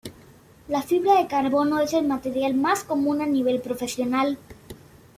La 0.75 0.79
fibra 0.81 1.13
de 1.21 1.27
carbono 1.27 1.79
es 1.79 1.93
el 1.93 2.07
material 2.07 2.55
más 2.55 2.83
común 2.83 3.21
a 3.21 3.27
nivel 3.27 3.61
profesional. 3.61 4.39